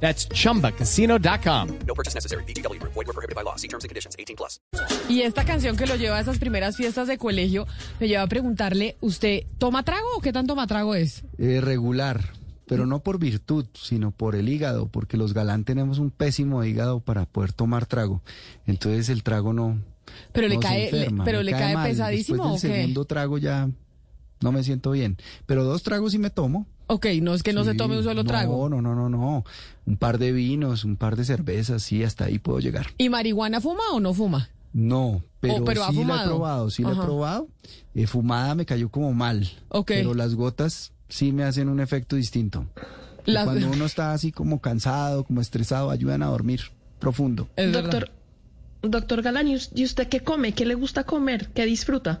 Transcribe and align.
That's 0.00 0.28
chumbacasino.com. 0.28 1.68
No 1.86 1.94
purchase 1.94 2.14
necessary. 2.14 2.44
BGW. 2.44 2.78
Void 2.82 3.06
were 3.06 3.12
prohibited 3.12 3.34
by 3.34 3.42
law. 3.42 3.56
See 3.56 3.68
terms 3.68 3.84
and 3.84 3.88
conditions. 3.90 4.14
18 4.18 4.36
plus. 4.36 4.60
Y 5.08 5.22
esta 5.22 5.44
canción 5.44 5.76
que 5.76 5.86
lo 5.86 5.96
lleva 5.96 6.16
a 6.18 6.20
esas 6.20 6.38
primeras 6.38 6.76
fiestas 6.76 7.08
de 7.08 7.18
colegio 7.18 7.66
me 8.00 8.08
lleva 8.08 8.22
a 8.22 8.26
preguntarle, 8.26 8.96
¿usted 9.00 9.44
toma 9.58 9.82
trago 9.84 10.06
o 10.16 10.20
qué 10.20 10.32
tan 10.32 10.46
toma 10.46 10.66
trago 10.66 10.94
es? 10.94 11.24
Eh, 11.38 11.60
regular, 11.60 12.32
pero 12.66 12.84
no 12.86 13.00
por 13.00 13.18
virtud, 13.18 13.66
sino 13.74 14.10
por 14.10 14.34
el 14.36 14.48
hígado, 14.48 14.88
porque 14.88 15.16
los 15.16 15.32
galán 15.32 15.64
tenemos 15.64 15.98
un 15.98 16.10
pésimo 16.10 16.62
hígado 16.64 17.00
para 17.00 17.24
poder 17.26 17.52
tomar 17.52 17.86
trago. 17.86 18.22
Entonces 18.66 19.08
el 19.08 19.22
trago 19.22 19.52
no. 19.52 19.80
Pero 20.32 20.48
le 20.48 20.56
no 20.56 20.62
se 20.62 20.68
cae, 20.68 20.78
le- 20.92 20.98
enferma, 20.98 21.24
pero 21.24 21.38
me 21.38 21.44
le 21.44 21.50
cae 21.52 21.74
mal. 21.74 21.88
pesadísimo 21.88 22.36
Después 22.44 22.62
o 22.62 22.66
del 22.66 22.72
qué? 22.72 22.80
segundo 22.82 23.04
trago 23.06 23.38
ya 23.38 23.68
no 24.40 24.52
me 24.52 24.62
siento 24.64 24.90
bien. 24.92 25.16
Pero 25.46 25.64
dos 25.64 25.82
tragos 25.82 26.12
sí 26.12 26.18
me 26.18 26.30
tomo. 26.30 26.66
Ok, 26.88 27.06
no 27.20 27.34
es 27.34 27.42
que 27.42 27.52
no 27.52 27.64
se 27.64 27.74
tome 27.74 27.98
un 27.98 28.04
solo 28.04 28.22
no, 28.22 28.28
trago. 28.28 28.68
No, 28.68 28.80
no, 28.80 28.94
no, 28.94 29.08
no. 29.08 29.44
Un 29.86 29.96
par 29.96 30.18
de 30.18 30.30
vinos, 30.32 30.84
un 30.84 30.96
par 30.96 31.16
de 31.16 31.24
cervezas, 31.24 31.82
sí, 31.82 32.04
hasta 32.04 32.26
ahí 32.26 32.38
puedo 32.38 32.60
llegar. 32.60 32.86
¿Y 32.98 33.08
marihuana 33.08 33.60
fuma 33.60 33.82
o 33.92 33.98
no 34.00 34.14
fuma? 34.14 34.50
No, 34.72 35.22
pero, 35.40 35.56
Oh, 35.56 35.64
pero 35.64 35.82
ha 35.84 35.90
sí 35.90 36.04
la 36.04 36.22
he 36.22 36.26
probado, 36.26 36.70
sí 36.70 36.82
la 36.84 36.92
he 36.92 36.94
probado. 36.96 37.48
Eh, 37.94 38.06
fumada 38.06 38.54
me 38.54 38.66
cayó 38.66 38.88
como 38.90 39.12
mal. 39.14 39.50
Ok. 39.68 39.86
Pero 39.88 40.14
las 40.14 40.34
gotas 40.34 40.92
sí 41.08 41.32
me 41.32 41.44
hacen 41.44 41.68
un 41.68 41.80
efecto 41.80 42.14
distinto. 42.16 42.66
Y 43.24 43.32
Las- 43.32 43.46
Cuando 43.46 43.68
uno 43.72 43.84
está 43.86 44.12
así 44.12 44.30
como 44.30 44.60
cansado, 44.60 45.24
como 45.24 45.40
estresado, 45.40 45.90
ayudan 45.90 46.22
a 46.22 46.26
dormir 46.26 46.60
profundo. 47.00 47.48
Es 47.56 47.72
Doctor, 47.72 47.92
verdad. 48.00 48.12
doctor 48.82 49.22
Galán, 49.22 49.48
¿y 49.48 49.56
¿y 49.74 49.84
usted 49.84 50.08
qué 50.08 50.20
come? 50.20 50.52
¿Qué 50.52 50.66
le 50.66 50.74
gusta 50.74 51.04
comer? 51.04 51.48
¿Qué 51.54 51.64
disfruta? 51.64 52.20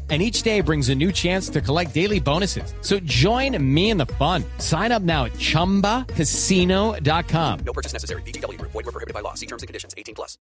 And 0.11 0.21
each 0.21 0.43
day 0.43 0.59
brings 0.59 0.89
a 0.89 0.95
new 0.95 1.13
chance 1.13 1.47
to 1.53 1.61
collect 1.61 1.93
daily 1.93 2.19
bonuses. 2.19 2.73
So 2.81 2.99
join 2.99 3.57
me 3.63 3.91
in 3.91 3.97
the 3.97 4.07
fun. 4.19 4.43
Sign 4.57 4.91
up 4.91 5.03
now 5.03 5.23
at 5.23 5.31
chumbacasino.com. 5.39 7.59
No 7.65 7.71
purchase 7.71 7.93
necessary. 7.93 8.23
BGW. 8.23 8.59
Void 8.59 8.73
were 8.73 8.91
prohibited 8.91 9.13
by 9.13 9.21
law. 9.21 9.35
See 9.35 9.45
terms 9.45 9.63
and 9.63 9.69
conditions. 9.69 9.93
18 9.95 10.13
plus. 10.13 10.37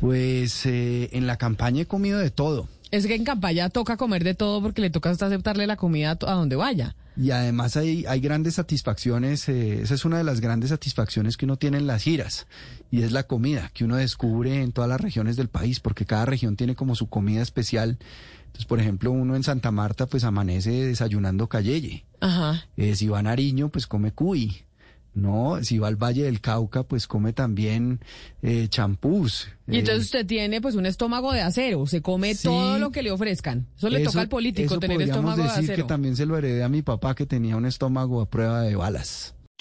Pues 0.00 0.64
eh, 0.66 1.08
en 1.12 1.26
la 1.26 1.36
campaña 1.36 1.82
he 1.82 1.86
comido 1.86 2.20
de 2.20 2.30
todo. 2.30 2.68
Es 2.92 3.06
que 3.06 3.14
en 3.14 3.24
campaña 3.24 3.70
toca 3.70 3.96
comer 3.96 4.22
de 4.22 4.34
todo 4.34 4.60
porque 4.60 4.82
le 4.82 4.90
toca 4.90 5.10
hasta 5.10 5.26
aceptarle 5.26 5.66
la 5.66 5.76
comida 5.76 6.10
a 6.10 6.34
donde 6.34 6.56
vaya. 6.56 6.94
Y 7.16 7.30
además 7.30 7.76
hay, 7.76 8.04
hay 8.06 8.20
grandes 8.20 8.54
satisfacciones, 8.54 9.48
eh, 9.48 9.82
esa 9.82 9.94
es 9.94 10.04
una 10.04 10.18
de 10.18 10.24
las 10.24 10.40
grandes 10.40 10.70
satisfacciones 10.70 11.36
que 11.36 11.44
uno 11.44 11.56
tiene 11.56 11.76
en 11.76 11.86
las 11.86 12.02
giras, 12.02 12.46
y 12.90 13.02
es 13.02 13.12
la 13.12 13.24
comida 13.24 13.70
que 13.74 13.84
uno 13.84 13.96
descubre 13.96 14.62
en 14.62 14.72
todas 14.72 14.88
las 14.88 15.00
regiones 15.00 15.36
del 15.36 15.48
país, 15.48 15.78
porque 15.78 16.06
cada 16.06 16.24
región 16.24 16.56
tiene 16.56 16.74
como 16.74 16.94
su 16.94 17.08
comida 17.08 17.42
especial. 17.42 17.98
Entonces, 18.52 18.66
por 18.66 18.80
ejemplo, 18.80 19.10
uno 19.10 19.34
en 19.34 19.42
Santa 19.42 19.70
Marta 19.70 20.06
pues 20.06 20.24
amanece 20.24 20.70
desayunando 20.70 21.48
cayeye. 21.48 22.04
Ajá. 22.20 22.64
Eh, 22.76 22.94
si 22.94 23.08
va 23.08 23.20
a 23.20 23.22
Nariño, 23.22 23.70
pues 23.70 23.86
come 23.86 24.12
cuy. 24.12 24.62
No, 25.14 25.58
si 25.62 25.78
va 25.78 25.88
al 25.88 25.96
Valle 25.96 26.22
del 26.24 26.40
Cauca, 26.40 26.84
pues 26.84 27.06
come 27.06 27.34
también 27.34 28.00
eh, 28.40 28.68
champús. 28.68 29.46
Y 29.68 29.76
Eh, 29.76 29.78
entonces 29.80 30.04
usted 30.04 30.26
tiene 30.26 30.60
pues 30.62 30.74
un 30.74 30.86
estómago 30.86 31.32
de 31.32 31.42
acero, 31.42 31.86
se 31.86 32.00
come 32.00 32.34
Sí. 32.34 32.44
todo 32.44 32.78
lo 32.78 32.90
que 32.90 33.02
le 33.02 33.10
ofrezcan. 33.10 33.66
Eso 33.76 33.90
le 33.90 34.00
eso- 34.02 34.10
toca 34.12 34.22
al 34.22 34.28
político 34.30 34.66
eso 34.74 34.80
tener 34.80 35.02
estómago 35.02 35.36
de 35.36 35.42
decir 35.44 35.64
acero. 35.64 35.76
que 35.76 35.82
también 35.84 36.16
se 36.16 36.24
lo 36.24 36.36
heredé 36.38 36.62
a 36.62 36.68
mi 36.70 36.80
papá 36.80 37.14
que 37.14 37.26
tenía 37.26 37.56
un 37.56 37.66
estómago 37.66 38.22
a 38.22 38.30
prueba 38.30 38.62
de 38.62 38.74
balas. 38.74 39.34